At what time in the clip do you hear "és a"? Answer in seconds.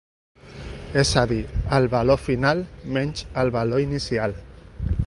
1.01-1.25